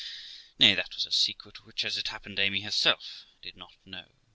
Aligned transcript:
Nay, 0.57 0.73
that 0.73 0.95
was 0.95 1.05
a 1.05 1.11
secret 1.11 1.63
which, 1.63 1.85
as 1.85 1.95
it 1.95 2.07
happened, 2.07 2.39
Amy 2.39 2.61
herself 2.61 3.27
did 3.39 3.55
not 3.55 3.73
know. 3.85 4.09